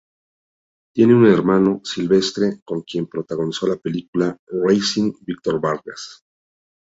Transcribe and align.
Tiene 0.95 1.13
un 1.13 1.27
hermano, 1.27 1.79
Silvestre, 1.83 2.61
con 2.65 2.81
quien 2.81 3.05
protagonizó 3.05 3.67
la 3.67 3.75
película 3.75 4.35
"Raising 4.47 5.15
Victor 5.21 5.61
Vargas". 5.61 6.23